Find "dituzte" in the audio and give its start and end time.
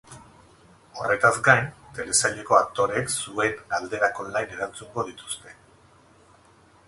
5.13-5.55